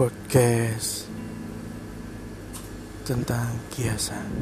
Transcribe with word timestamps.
podcast 0.00 1.04
tentang 3.04 3.52
kiasan. 3.68 4.32